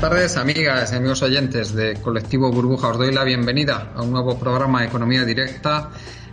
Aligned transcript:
Tardes, 0.00 0.36
amigas 0.38 0.92
y 0.92 0.96
amigos 0.96 1.22
oyentes 1.22 1.74
de 1.74 1.94
Colectivo 2.00 2.50
Burbuja. 2.50 2.88
Os 2.88 2.98
doy 2.98 3.12
la 3.12 3.22
bienvenida 3.22 3.92
a 3.94 4.02
un 4.02 4.10
nuevo 4.10 4.38
programa 4.38 4.80
de 4.80 4.86
Economía 4.86 5.24
Directa. 5.24 5.90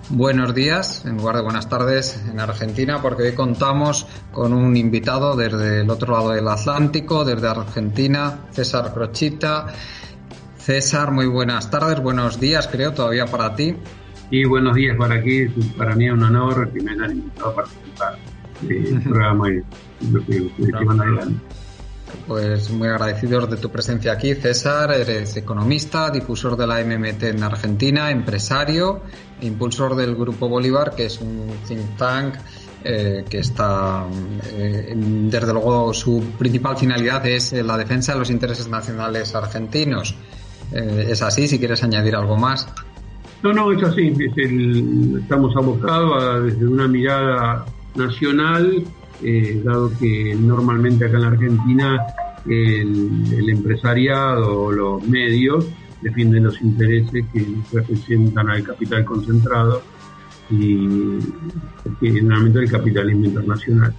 Buenos 0.09 0.55
días, 0.55 1.05
en 1.05 1.17
lugar 1.17 1.35
de 1.35 1.41
buenas 1.41 1.67
tardes, 1.67 2.23
en 2.31 2.39
Argentina, 2.39 3.01
porque 3.01 3.23
hoy 3.23 3.33
contamos 3.33 4.07
con 4.31 4.53
un 4.53 4.75
invitado 4.77 5.35
desde 5.35 5.81
el 5.81 5.89
otro 5.89 6.13
lado 6.13 6.31
del 6.31 6.47
Atlántico, 6.47 7.25
desde 7.25 7.47
Argentina, 7.47 8.45
César 8.51 8.93
Crochita. 8.93 9.67
César, 10.57 11.11
muy 11.11 11.27
buenas 11.27 11.69
tardes, 11.69 12.01
buenos 12.01 12.39
días, 12.39 12.67
creo, 12.67 12.93
todavía 12.93 13.25
para 13.25 13.53
ti. 13.53 13.75
Y 14.31 14.45
buenos 14.45 14.75
días 14.75 14.95
para 14.97 15.15
aquí. 15.15 15.45
Para 15.77 15.93
mí 15.93 16.07
es 16.07 16.13
un 16.13 16.23
honor 16.23 16.71
que 16.71 16.81
me 16.81 16.91
hayan 16.91 17.11
invitado 17.11 17.49
a 17.49 17.55
participar 17.55 18.17
del 18.61 19.01
programa 19.03 19.49
y 19.49 19.61
lo 20.09 20.25
que 20.25 20.85
van 20.85 21.01
adelante. 21.01 21.58
Pues 22.27 22.69
muy 22.69 22.87
agradecidos 22.87 23.49
de 23.49 23.57
tu 23.57 23.69
presencia 23.69 24.13
aquí, 24.13 24.35
César. 24.35 24.91
Eres 24.91 25.35
economista, 25.37 26.09
difusor 26.09 26.55
de 26.55 26.67
la 26.67 26.83
MMT 26.83 27.23
en 27.23 27.43
Argentina, 27.43 28.11
empresario, 28.11 29.01
impulsor 29.41 29.95
del 29.95 30.15
Grupo 30.15 30.47
Bolívar, 30.47 30.93
que 30.95 31.05
es 31.05 31.19
un 31.19 31.47
think 31.67 31.97
tank 31.97 32.35
eh, 32.83 33.25
que 33.29 33.39
está, 33.39 34.05
eh, 34.53 34.93
desde 34.95 35.51
luego, 35.51 35.93
su 35.93 36.23
principal 36.37 36.77
finalidad 36.77 37.25
es 37.25 37.51
la 37.51 37.77
defensa 37.77 38.13
de 38.13 38.19
los 38.19 38.29
intereses 38.29 38.69
nacionales 38.69 39.35
argentinos. 39.35 40.15
Eh, 40.71 41.07
¿Es 41.09 41.21
así? 41.21 41.47
Si 41.47 41.59
quieres 41.59 41.83
añadir 41.83 42.15
algo 42.15 42.37
más. 42.37 42.67
No, 43.43 43.51
no, 43.53 43.71
es 43.71 43.83
así. 43.83 44.13
estamos 45.19 45.55
abocados 45.55 46.45
desde 46.45 46.65
una 46.65 46.87
mirada 46.87 47.65
nacional 47.95 48.85
eh, 49.23 49.61
dado 49.63 49.91
que 49.97 50.35
normalmente 50.35 51.05
acá 51.05 51.15
en 51.17 51.21
la 51.21 51.27
Argentina 51.27 51.99
el, 52.47 53.49
empresariado 53.49 54.61
o 54.61 54.71
los 54.71 55.03
medios 55.07 55.67
defienden 56.01 56.45
los 56.45 56.61
intereses 56.61 57.25
que 57.33 57.45
representan 57.73 58.49
al 58.49 58.63
capital 58.63 59.03
concentrado 59.03 59.81
y 60.49 61.19
generalmente 61.99 62.59
el 62.59 62.71
capitalismo 62.71 63.25
internacional. 63.25 63.93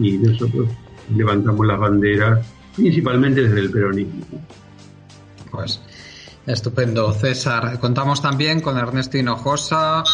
Y 0.00 0.18
nosotros 0.18 0.68
levantamos 1.14 1.66
las 1.66 1.78
banderas 1.78 2.46
principalmente 2.74 3.42
desde 3.42 3.60
el 3.60 3.70
peronismo. 3.70 4.24
Pues 5.50 5.80
Estupendo, 6.46 7.12
César. 7.12 7.80
Contamos 7.80 8.22
también 8.22 8.60
con 8.60 8.78
Ernesto 8.78 9.18
Hinojosa. 9.18 10.04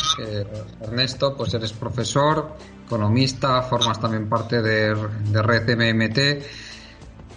Ernesto, 0.81 1.37
pues 1.37 1.53
eres 1.53 1.75
profesor, 1.75 2.57
economista, 2.87 3.63
formas 3.63 4.01
también 4.01 4.31
parte 4.31 4.63
de, 4.63 4.95
Red 4.95 5.77
MMT. 5.77 6.45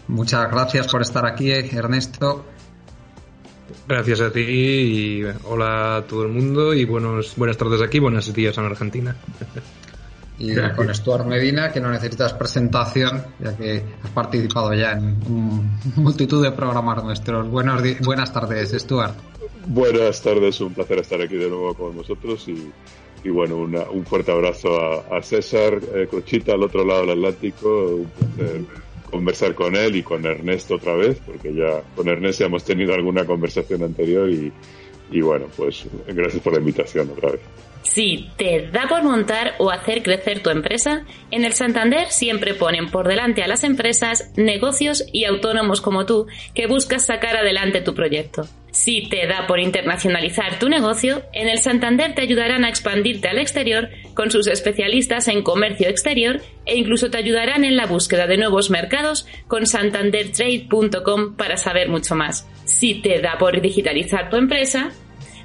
Muchas 0.07 0.49
gracias 0.49 0.87
por 0.87 1.01
estar 1.01 1.25
aquí, 1.25 1.51
Ernesto. 1.51 2.45
Gracias 3.87 4.21
a 4.21 4.31
ti 4.31 4.41
y 4.41 5.23
hola 5.43 5.97
a 5.97 6.01
todo 6.03 6.23
el 6.23 6.29
mundo 6.29 6.73
y 6.73 6.85
buenos, 6.85 7.33
buenas 7.35 7.57
tardes 7.57 7.81
aquí, 7.81 7.99
buenos 7.99 8.31
días 8.33 8.57
en 8.57 8.65
Argentina. 8.65 9.15
Y 10.37 10.53
con 10.75 10.93
Stuart 10.93 11.25
Medina, 11.25 11.71
que 11.71 11.79
no 11.79 11.89
necesitas 11.89 12.33
presentación, 12.33 13.23
ya 13.39 13.55
que 13.55 13.83
has 14.03 14.09
participado 14.11 14.73
ya 14.73 14.91
en 14.93 15.17
multitud 15.95 16.43
de 16.43 16.51
programas 16.51 17.03
nuestros. 17.03 17.47
Buenos 17.49 17.81
buenas 18.01 18.33
tardes, 18.33 18.71
Stuart. 18.71 19.15
Buenas 19.67 20.21
tardes, 20.21 20.59
un 20.61 20.73
placer 20.73 20.99
estar 20.99 21.21
aquí 21.21 21.35
de 21.35 21.49
nuevo 21.49 21.73
con 21.73 21.95
vosotros 21.95 22.47
y, 22.47 23.29
bueno, 23.29 23.57
un 23.57 24.05
fuerte 24.05 24.31
abrazo 24.31 24.69
a, 25.11 25.21
César 25.21 25.79
eh, 25.95 26.07
Cochita 26.09 26.53
al 26.53 26.63
otro 26.63 26.85
lado 26.85 27.01
del 27.01 27.11
Atlántico. 27.11 27.95
Un 27.95 28.05
placer 28.07 28.65
conversar 29.09 29.55
con 29.55 29.75
él 29.75 29.95
y 29.95 30.03
con 30.03 30.25
Ernesto 30.25 30.75
otra 30.75 30.95
vez, 30.95 31.21
porque 31.25 31.53
ya 31.53 31.81
con 31.95 32.07
Ernesto 32.09 32.41
ya 32.41 32.47
hemos 32.47 32.65
tenido 32.65 32.93
alguna 32.93 33.25
conversación 33.25 33.83
anterior 33.83 34.29
y, 34.29 34.51
y 35.11 35.21
bueno, 35.21 35.47
pues 35.55 35.85
gracias 36.07 36.41
por 36.41 36.53
la 36.53 36.59
invitación 36.59 37.09
otra 37.09 37.31
vez. 37.31 37.41
Si 37.83 38.31
te 38.35 38.67
da 38.71 38.87
por 38.87 39.03
montar 39.03 39.53
o 39.59 39.69
hacer 39.69 40.01
crecer 40.01 40.41
tu 40.41 40.49
empresa, 40.49 41.05
en 41.29 41.45
el 41.45 41.53
Santander 41.53 42.09
siempre 42.09 42.55
ponen 42.55 42.89
por 42.89 43.07
delante 43.07 43.43
a 43.43 43.47
las 43.47 43.63
empresas, 43.63 44.31
negocios 44.35 45.05
y 45.13 45.25
autónomos 45.25 45.81
como 45.81 46.05
tú 46.05 46.25
que 46.55 46.65
buscas 46.65 47.05
sacar 47.05 47.37
adelante 47.37 47.81
tu 47.81 47.93
proyecto. 47.93 48.47
Si 48.75 49.07
te 49.07 49.25
da 49.25 49.47
por 49.47 49.61
internacionalizar 49.61 50.59
tu 50.59 50.67
negocio, 50.67 51.23
en 51.31 51.47
el 51.47 51.59
Santander 51.59 52.13
te 52.13 52.21
ayudarán 52.21 52.65
a 52.65 52.69
expandirte 52.69 53.29
al 53.29 53.39
exterior 53.39 53.89
con 54.13 54.31
sus 54.31 54.47
especialistas 54.47 55.29
en 55.29 55.43
comercio 55.43 55.87
exterior 55.87 56.41
e 56.65 56.75
incluso 56.75 57.09
te 57.09 57.17
ayudarán 57.17 57.63
en 57.63 57.77
la 57.77 57.85
búsqueda 57.85 58.27
de 58.27 58.35
nuevos 58.35 58.69
mercados 58.69 59.27
con 59.47 59.65
santandertrade.com 59.65 61.37
para 61.37 61.55
saber 61.55 61.87
mucho 61.87 62.15
más. 62.15 62.49
Si 62.65 62.95
te 62.95 63.21
da 63.21 63.37
por 63.37 63.61
digitalizar 63.61 64.29
tu 64.29 64.35
empresa, 64.35 64.91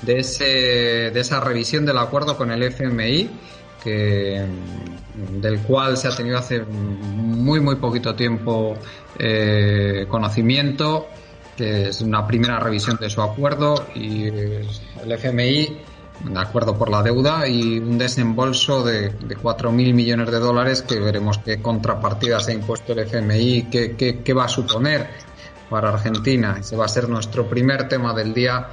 de, 0.02 0.20
ese, 0.20 0.44
de 1.10 1.20
esa 1.20 1.40
revisión 1.40 1.84
del 1.84 1.98
acuerdo 1.98 2.36
con 2.36 2.52
el 2.52 2.62
FMI 2.62 3.28
que 3.82 4.46
del 5.40 5.58
cual 5.62 5.96
se 5.96 6.06
ha 6.06 6.14
tenido 6.14 6.38
hace 6.38 6.62
muy 6.62 7.58
muy 7.58 7.76
poquito 7.76 8.14
tiempo 8.14 8.76
eh, 9.18 10.06
conocimiento, 10.08 11.08
que 11.56 11.88
es 11.88 12.00
una 12.00 12.26
primera 12.26 12.58
revisión 12.58 12.96
de 13.00 13.10
su 13.10 13.22
acuerdo 13.22 13.86
y 13.94 14.26
el 14.26 14.66
FMI 15.06 15.78
de 16.24 16.38
acuerdo 16.38 16.76
por 16.76 16.90
la 16.90 17.02
deuda 17.02 17.48
y 17.48 17.78
un 17.78 17.98
desembolso 17.98 18.84
de, 18.84 19.10
de 19.10 19.36
4.000 19.36 19.92
millones 19.92 20.30
de 20.30 20.38
dólares 20.38 20.82
que 20.82 21.00
veremos 21.00 21.38
qué 21.38 21.60
contrapartidas 21.60 22.48
ha 22.48 22.52
impuesto 22.52 22.92
el 22.92 23.00
FMI, 23.00 23.64
qué, 23.70 23.96
qué, 23.96 24.20
qué 24.20 24.32
va 24.32 24.44
a 24.44 24.48
suponer 24.48 25.08
para 25.68 25.88
Argentina. 25.88 26.56
Ese 26.60 26.76
va 26.76 26.84
a 26.84 26.88
ser 26.88 27.08
nuestro 27.08 27.48
primer 27.48 27.88
tema 27.88 28.12
del 28.14 28.32
día. 28.32 28.68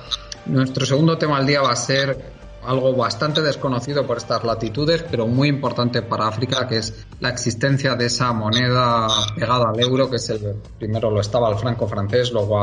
Nuestro 0.46 0.86
segundo 0.86 1.18
tema 1.18 1.38
del 1.38 1.48
día 1.48 1.62
va 1.62 1.72
a 1.72 1.76
ser 1.76 2.39
algo 2.70 2.96
bastante 2.96 3.42
desconocido 3.42 4.06
por 4.06 4.18
estas 4.18 4.44
latitudes, 4.44 5.04
pero 5.10 5.26
muy 5.26 5.48
importante 5.48 6.04
para 6.04 6.28
África, 6.28 6.68
que 6.68 6.78
es 6.78 7.08
la 7.20 7.30
existencia 7.30 7.96
de 7.96 8.06
esa 8.06 8.32
moneda 8.32 9.08
pegada 9.36 9.72
al 9.72 9.80
euro, 9.80 10.08
que 10.08 10.18
es 10.18 10.30
el 10.30 10.54
primero 10.78 11.10
lo 11.10 11.20
estaba 11.20 11.50
el 11.50 11.58
franco 11.58 11.88
francés, 11.88 12.32
luego 12.32 12.62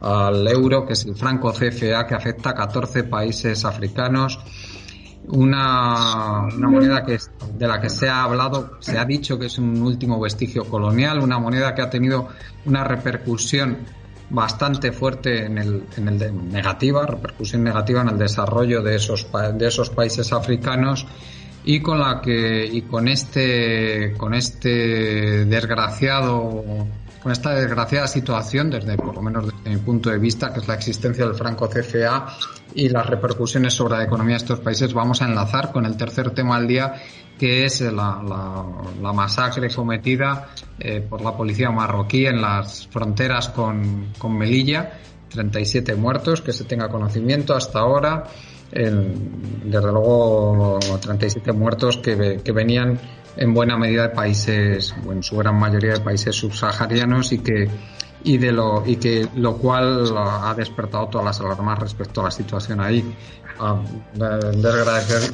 al, 0.00 0.48
euro, 0.48 0.86
que 0.86 0.94
es 0.94 1.04
el 1.04 1.14
franco 1.14 1.52
CFA, 1.52 2.06
que 2.06 2.14
afecta 2.14 2.50
a 2.50 2.54
14 2.54 3.04
países 3.04 3.66
africanos. 3.66 4.38
Una, 5.28 6.44
una 6.44 6.68
moneda 6.68 7.04
que 7.04 7.14
es, 7.14 7.30
de 7.54 7.68
la 7.68 7.78
que 7.82 7.90
se 7.90 8.08
ha 8.08 8.24
hablado, 8.24 8.78
se 8.80 8.98
ha 8.98 9.04
dicho 9.04 9.38
que 9.38 9.46
es 9.46 9.58
un 9.58 9.82
último 9.82 10.18
vestigio 10.18 10.64
colonial, 10.64 11.20
una 11.20 11.38
moneda 11.38 11.74
que 11.74 11.82
ha 11.82 11.90
tenido 11.90 12.28
una 12.64 12.82
repercusión 12.82 13.76
bastante 14.34 14.92
fuerte 14.92 15.46
en 15.46 15.58
el, 15.58 15.84
en 15.96 16.08
el 16.08 16.18
de, 16.18 16.32
negativa, 16.32 17.06
repercusión 17.06 17.62
negativa 17.62 18.02
en 18.02 18.08
el 18.08 18.18
desarrollo 18.18 18.82
de 18.82 18.96
esos, 18.96 19.26
de 19.54 19.66
esos 19.66 19.90
países 19.90 20.32
africanos 20.32 21.06
y 21.64 21.80
con 21.80 21.98
la 21.98 22.20
que 22.20 22.66
y 22.66 22.82
con 22.82 23.08
este 23.08 24.12
con 24.18 24.34
este 24.34 25.46
desgraciado 25.46 26.62
con 27.22 27.32
esta 27.32 27.54
desgraciada 27.54 28.06
situación 28.06 28.68
desde 28.68 28.96
por 28.98 29.14
lo 29.14 29.22
menos 29.22 29.46
desde 29.46 29.70
mi 29.70 29.82
punto 29.82 30.10
de 30.10 30.18
vista 30.18 30.52
que 30.52 30.60
es 30.60 30.68
la 30.68 30.74
existencia 30.74 31.24
del 31.24 31.34
franco 31.34 31.68
CFA 31.68 32.36
y 32.74 32.88
las 32.88 33.06
repercusiones 33.06 33.74
sobre 33.74 33.96
la 33.96 34.04
economía 34.04 34.34
de 34.34 34.42
estos 34.42 34.60
países 34.60 34.92
vamos 34.92 35.22
a 35.22 35.26
enlazar 35.26 35.72
con 35.72 35.86
el 35.86 35.96
tercer 35.96 36.30
tema 36.30 36.58
del 36.58 36.68
día 36.68 36.94
que 37.38 37.64
es 37.64 37.80
la, 37.80 38.22
la, 39.02 39.12
masacre 39.12 39.68
cometida 39.68 40.48
eh, 40.78 41.00
por 41.00 41.20
la 41.20 41.36
policía 41.36 41.70
marroquí 41.70 42.26
en 42.26 42.40
las 42.40 42.86
fronteras 42.86 43.48
con, 43.48 44.12
con 44.18 44.36
Melilla. 44.36 45.00
37 45.30 45.96
muertos 45.96 46.42
que 46.42 46.52
se 46.52 46.64
tenga 46.64 46.88
conocimiento 46.88 47.54
hasta 47.56 47.80
ahora. 47.80 48.24
Desde 48.70 49.92
luego 49.92 50.78
37 51.00 51.52
muertos 51.52 51.98
que, 51.98 52.40
que, 52.42 52.52
venían 52.52 52.98
en 53.36 53.54
buena 53.54 53.76
medida 53.76 54.08
de 54.08 54.14
países, 54.14 54.94
o 55.06 55.12
en 55.12 55.22
su 55.22 55.36
gran 55.36 55.58
mayoría 55.58 55.94
de 55.94 56.00
países 56.00 56.34
subsaharianos 56.34 57.32
y 57.32 57.38
que 57.38 57.68
y 58.24 58.38
de 58.38 58.50
lo 58.50 58.82
y 58.84 58.96
que 58.96 59.28
lo 59.36 59.56
cual 59.58 60.12
ha 60.16 60.54
despertado 60.54 61.06
todas 61.08 61.26
las 61.26 61.40
alarmas 61.40 61.78
respecto 61.78 62.22
a 62.22 62.24
la 62.24 62.30
situación 62.30 62.80
ahí. 62.80 63.14
Ah, 63.60 63.80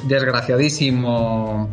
desgraciadísimo 0.03 1.69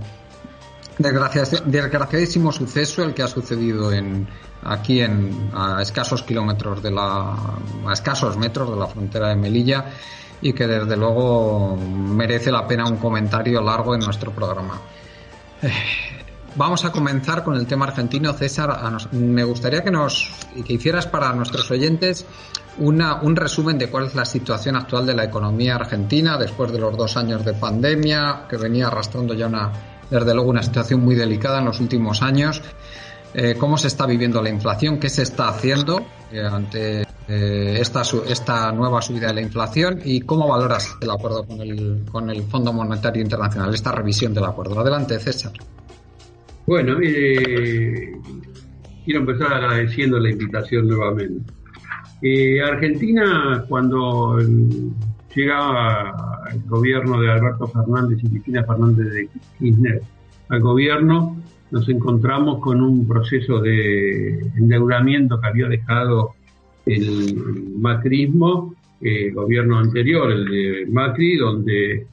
desgraciadísimo 0.96 2.50
suceso 2.52 3.04
el 3.04 3.14
que 3.14 3.22
ha 3.22 3.28
sucedido 3.28 3.92
en 3.92 4.26
aquí 4.62 5.00
en 5.00 5.50
a 5.54 5.82
escasos 5.82 6.22
kilómetros 6.22 6.82
de 6.82 6.90
la 6.90 7.34
a 7.86 7.92
escasos 7.92 8.36
metros 8.36 8.70
de 8.70 8.76
la 8.76 8.86
frontera 8.86 9.28
de 9.28 9.36
Melilla 9.36 9.84
y 10.40 10.52
que 10.52 10.66
desde 10.66 10.96
luego 10.96 11.76
merece 11.76 12.50
la 12.50 12.66
pena 12.66 12.86
un 12.86 12.96
comentario 12.96 13.60
largo 13.60 13.94
en 13.94 14.00
nuestro 14.00 14.30
programa. 14.32 14.80
Vamos 16.58 16.84
a 16.84 16.90
comenzar 16.90 17.44
con 17.44 17.54
el 17.54 17.68
tema 17.68 17.86
argentino. 17.86 18.32
César, 18.32 18.76
me 19.12 19.44
gustaría 19.44 19.84
que 19.84 19.92
nos 19.92 20.28
que 20.66 20.72
hicieras 20.72 21.06
para 21.06 21.32
nuestros 21.32 21.70
oyentes 21.70 22.26
una, 22.78 23.22
un 23.22 23.36
resumen 23.36 23.78
de 23.78 23.88
cuál 23.88 24.06
es 24.06 24.16
la 24.16 24.24
situación 24.24 24.74
actual 24.74 25.06
de 25.06 25.14
la 25.14 25.22
economía 25.22 25.76
argentina 25.76 26.36
después 26.36 26.72
de 26.72 26.80
los 26.80 26.96
dos 26.96 27.16
años 27.16 27.44
de 27.44 27.52
pandemia, 27.52 28.46
que 28.50 28.56
venía 28.56 28.88
arrastrando 28.88 29.34
ya 29.34 29.46
una, 29.46 29.70
desde 30.10 30.34
luego, 30.34 30.50
una 30.50 30.64
situación 30.64 31.00
muy 31.00 31.14
delicada 31.14 31.60
en 31.60 31.66
los 31.66 31.78
últimos 31.78 32.22
años. 32.22 32.60
Eh, 33.34 33.54
¿Cómo 33.56 33.78
se 33.78 33.86
está 33.86 34.04
viviendo 34.04 34.42
la 34.42 34.50
inflación? 34.50 34.98
¿Qué 34.98 35.10
se 35.10 35.22
está 35.22 35.50
haciendo 35.50 36.04
eh, 36.32 36.42
ante 36.44 37.02
eh, 37.28 37.78
esta, 37.78 38.02
esta 38.26 38.72
nueva 38.72 39.00
subida 39.00 39.28
de 39.28 39.34
la 39.34 39.42
inflación 39.42 40.00
y 40.04 40.22
cómo 40.22 40.48
valoras 40.48 40.96
el 41.00 41.08
acuerdo 41.08 41.44
con 41.44 41.60
el, 41.60 42.04
con 42.10 42.28
el 42.30 42.42
Fondo 42.42 42.72
Monetario 42.72 43.22
Internacional, 43.22 43.72
esta 43.72 43.92
revisión 43.92 44.34
del 44.34 44.46
acuerdo. 44.46 44.80
Adelante, 44.80 45.20
César. 45.20 45.52
Bueno, 46.68 46.98
eh, 47.02 48.12
quiero 49.02 49.20
empezar 49.20 49.54
agradeciendo 49.54 50.18
la 50.18 50.28
invitación 50.28 50.86
nuevamente. 50.86 51.50
Eh, 52.20 52.60
Argentina, 52.60 53.64
cuando 53.66 54.36
llegaba 55.34 56.42
el 56.52 56.60
gobierno 56.68 57.22
de 57.22 57.30
Alberto 57.30 57.68
Fernández 57.68 58.18
y 58.22 58.28
Cristina 58.28 58.64
Fernández 58.64 59.10
de 59.14 59.30
Kirchner 59.58 60.02
al 60.50 60.60
gobierno, 60.60 61.42
nos 61.70 61.88
encontramos 61.88 62.60
con 62.60 62.82
un 62.82 63.08
proceso 63.08 63.60
de 63.60 64.38
endeudamiento 64.58 65.40
que 65.40 65.46
había 65.46 65.68
dejado 65.68 66.34
el 66.84 67.78
macrismo, 67.78 68.74
el 69.00 69.32
gobierno 69.32 69.78
anterior, 69.78 70.30
el 70.30 70.44
de 70.44 70.86
Macri, 70.92 71.38
donde 71.38 72.06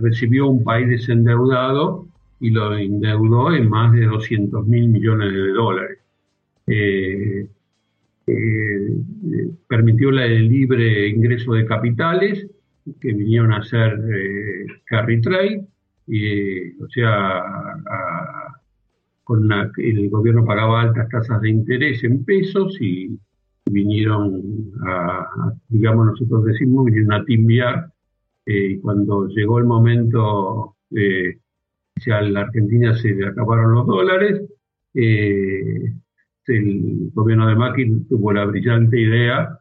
recibió 0.00 0.46
un 0.46 0.62
país 0.62 0.88
desendeudado 0.88 2.11
y 2.42 2.50
lo 2.50 2.76
endeudó 2.76 3.54
en 3.54 3.70
más 3.70 3.92
de 3.92 4.04
200 4.04 4.66
mil 4.66 4.88
millones 4.88 5.32
de 5.32 5.48
dólares. 5.52 5.98
Eh, 6.66 7.46
eh, 8.26 8.96
permitió 9.66 10.10
el 10.10 10.48
libre 10.48 11.08
ingreso 11.08 11.54
de 11.54 11.64
capitales 11.64 12.46
que 13.00 13.12
vinieron 13.12 13.52
a 13.52 13.58
hacer 13.58 13.98
eh, 14.12 14.66
carry 14.84 15.20
trade, 15.20 15.64
o 16.80 16.88
sea, 16.88 17.42
el 19.78 20.10
gobierno 20.10 20.44
pagaba 20.44 20.82
altas 20.82 21.08
tasas 21.08 21.40
de 21.40 21.50
interés 21.50 22.02
en 22.04 22.24
pesos 22.24 22.76
y 22.80 23.18
vinieron 23.70 24.72
a, 24.84 25.54
digamos 25.68 26.06
nosotros 26.06 26.44
decimos, 26.44 26.84
vinieron 26.86 27.12
a 27.12 27.24
timbiar 27.24 27.92
eh, 28.46 28.72
y 28.72 28.78
cuando 28.78 29.28
llegó 29.28 29.58
el 29.58 29.64
momento, 29.64 30.76
eh, 30.90 31.38
la 32.06 32.40
Argentina 32.40 32.94
se 32.96 33.14
le 33.14 33.26
acabaron 33.26 33.74
los 33.74 33.86
dólares, 33.86 34.42
eh, 34.94 35.92
el 36.46 37.10
gobierno 37.14 37.48
de 37.48 37.54
Macri 37.54 38.04
tuvo 38.08 38.32
la 38.32 38.44
brillante 38.44 39.00
idea 39.00 39.58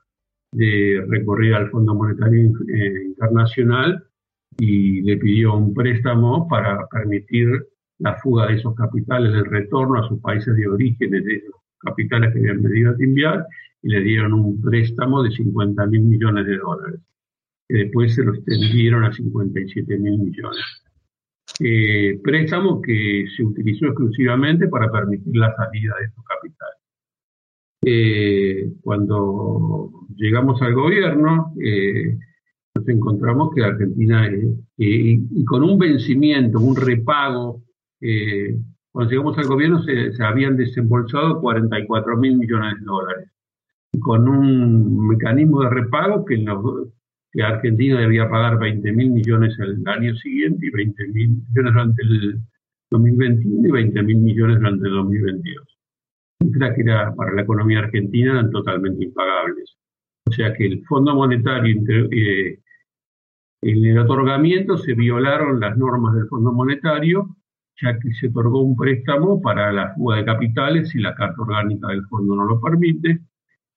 de 0.52 1.06
recorrer 1.08 1.54
al 1.54 1.70
Fondo 1.70 1.94
Monetario 1.94 2.52
Internacional 3.06 4.04
y 4.58 5.02
le 5.02 5.18
pidió 5.18 5.56
un 5.56 5.74
préstamo 5.74 6.48
para 6.48 6.88
permitir 6.88 7.48
la 8.00 8.16
fuga 8.16 8.48
de 8.48 8.56
esos 8.56 8.76
capitales, 8.76 9.34
el 9.34 9.46
retorno 9.46 10.04
a 10.04 10.08
sus 10.08 10.20
países 10.20 10.56
de 10.56 10.68
origen 10.68 11.12
de 11.12 11.36
esos 11.36 11.56
capitales 11.80 12.34
que 12.34 12.40
habían 12.40 12.62
venido 12.62 12.92
a 12.92 12.98
timbiar 12.98 13.46
y 13.84 13.90
le 13.90 14.02
dieron 14.02 14.34
un 14.34 14.62
préstamo 14.62 15.24
de 15.24 15.32
50 15.32 15.86
mil 15.88 16.02
millones 16.02 16.46
de 16.46 16.58
dólares, 16.58 17.00
que 17.68 17.78
después 17.78 18.14
se 18.14 18.24
lo 18.24 18.34
extendieron 18.34 19.04
a 19.04 19.14
57 19.14 19.98
mil 19.98 20.20
millones. 20.20 20.81
Eh, 21.64 22.20
préstamo 22.24 22.82
que 22.82 23.26
se 23.36 23.44
utilizó 23.44 23.86
exclusivamente 23.86 24.68
para 24.68 24.92
permitir 24.92 25.36
la 25.36 25.56
salida 25.56 25.96
de 26.00 26.06
estos 26.06 26.26
capitales. 26.26 26.78
Eh, 27.84 28.74
cuando 28.82 29.92
llegamos 30.16 30.62
al 30.62 30.74
gobierno, 30.74 31.54
eh, 31.64 32.18
nos 32.74 32.88
encontramos 32.88 33.54
que 33.54 33.64
Argentina, 33.64 34.28
eh, 34.28 34.42
y 34.78 35.46
con 35.46 35.64
un 35.64 35.78
vencimiento, 35.78 36.60
un 36.60 36.76
repago, 36.76 37.62
cuando 38.92 39.12
llegamos 39.12 39.38
al 39.38 39.48
gobierno 39.48 39.84
se, 39.84 40.14
se 40.14 40.24
habían 40.24 40.58
desembolsado 40.58 41.40
44 41.40 42.18
mil 42.18 42.38
millones 42.38 42.80
de 42.80 42.86
dólares 42.86 43.30
con 44.00 44.28
un 44.28 45.08
mecanismo 45.08 45.62
de 45.62 45.70
repago 45.70 46.26
que, 46.26 46.38
que 47.32 47.44
Argentina 47.44 48.00
debía 48.00 48.30
pagar 48.30 48.60
20 48.60 48.92
mil 48.92 49.12
millones 49.12 49.58
el 49.60 49.82
año 49.88 50.16
siguiente 50.16 50.66
y 50.66 50.70
20 50.70 51.08
mil 51.08 51.30
millones 51.30 51.74
durante 51.74 52.04
el 52.04 52.40
2021 52.92 53.68
y 53.68 53.72
20 53.72 54.04
mil 54.04 54.18
millones 54.18 54.58
durante 54.58 54.88
el 54.88 54.94
2022. 54.94 55.78
Cifras 56.42 56.76
que 56.76 56.84
para 56.84 57.34
la 57.34 57.42
economía 57.42 57.80
argentina 57.80 58.32
eran 58.34 58.52
totalmente 58.52 59.06
impagables. 59.06 59.78
O 60.26 60.32
sea 60.32 60.54
que 60.54 60.66
el 60.66 60.84
Fondo 60.86 61.16
Monetario, 61.16 61.82
eh, 62.12 62.60
en 63.62 63.86
el 63.86 63.98
otorgamiento 64.00 64.78
se 64.78 64.94
violaron 64.94 65.60
las 65.60 65.78
normas 65.78 66.16
del 66.16 66.28
Fondo 66.28 66.52
Monetario, 66.52 67.36
ya 67.82 67.98
que 67.98 68.12
se 68.14 68.28
otorgó 68.28 68.62
un 68.62 68.76
préstamo 68.76 69.42
para 69.42 69.72
la 69.72 69.94
fuga 69.94 70.18
de 70.18 70.26
capitales 70.26 70.94
y 70.96 71.00
la 71.00 71.16
Carta 71.16 71.42
Orgánica 71.42 71.88
del 71.88 72.06
Fondo 72.08 72.36
no 72.36 72.46
lo 72.46 72.60
permite, 72.60 73.22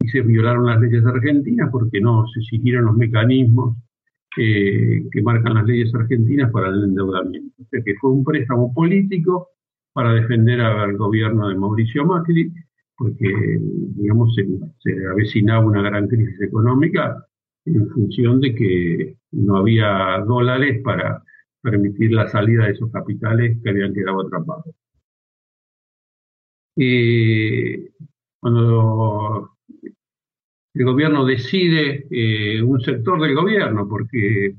y 0.05 0.09
se 0.09 0.21
violaron 0.21 0.67
las 0.67 0.81
leyes 0.81 1.05
argentinas 1.07 1.71
porque 1.71 2.01
no 2.01 2.27
se 2.29 2.43
siguieron 2.43 2.87
los 2.87 2.97
mecanismos 2.97 3.77
eh, 4.37 5.05
que 5.11 5.23
marcan 5.23 5.55
las 5.55 5.65
leyes 5.67 5.95
argentinas 5.95 6.51
para 6.51 6.69
el 6.69 6.85
endeudamiento. 6.85 7.63
O 7.63 7.67
sea 7.71 7.83
que 7.83 7.95
fue 7.97 8.11
un 8.11 8.23
préstamo 8.23 8.73
político 8.75 9.49
para 9.93 10.13
defender 10.13 10.61
al 10.61 10.97
gobierno 10.97 11.49
de 11.49 11.55
Mauricio 11.55 12.05
Macri, 12.05 12.53
porque, 12.97 13.59
digamos, 13.97 14.35
se, 14.35 14.47
se 14.81 15.07
avecinaba 15.07 15.65
una 15.65 15.83
gran 15.83 16.07
crisis 16.07 16.41
económica 16.43 17.25
en 17.65 17.89
función 17.89 18.41
de 18.41 18.55
que 18.55 19.17
no 19.33 19.57
había 19.57 20.23
dólares 20.27 20.83
para 20.85 21.23
permitir 21.63 22.13
la 22.13 22.29
salida 22.29 22.67
de 22.67 22.73
esos 22.73 22.91
capitales 22.91 23.59
que 23.63 23.71
habían 23.71 23.95
quedado 23.95 24.21
atrapados. 24.21 24.75
Eh, 26.77 27.91
cuando 28.41 29.54
el 30.75 30.85
gobierno 30.85 31.25
decide, 31.25 32.07
eh, 32.11 32.61
un 32.61 32.81
sector 32.81 33.21
del 33.21 33.35
gobierno, 33.35 33.89
porque 33.89 34.57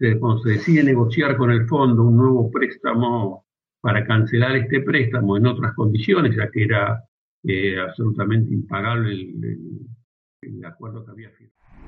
eh, 0.00 0.18
cuando 0.18 0.42
se 0.42 0.50
decide 0.52 0.82
negociar 0.82 1.36
con 1.36 1.50
el 1.50 1.66
fondo 1.66 2.04
un 2.04 2.16
nuevo 2.16 2.50
préstamo 2.50 3.46
para 3.80 4.06
cancelar 4.06 4.56
este 4.56 4.80
préstamo 4.80 5.36
en 5.36 5.46
otras 5.46 5.74
condiciones, 5.74 6.34
ya 6.34 6.50
que 6.50 6.64
era 6.64 7.04
eh, 7.44 7.78
absolutamente 7.78 8.52
impagable 8.52 9.12
el, 9.12 9.86
el 10.40 10.64
acuerdo 10.64 11.04
que 11.04 11.10
había 11.10 11.30
firmado. 11.30 11.87